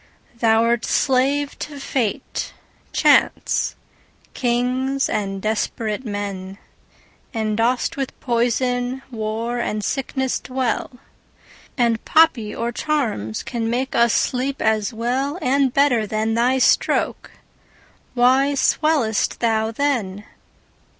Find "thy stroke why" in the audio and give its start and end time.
16.33-18.55